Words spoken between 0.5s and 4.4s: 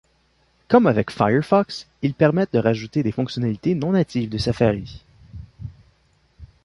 Comme avec Firefox, ils permettent de rajouter des fonctionnalités non natives de